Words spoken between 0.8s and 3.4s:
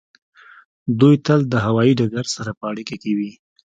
دوی تل د هوایی ډګر سره په اړیکه کې وي